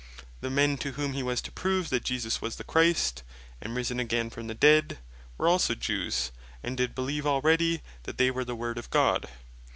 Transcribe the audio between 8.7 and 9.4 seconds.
of God.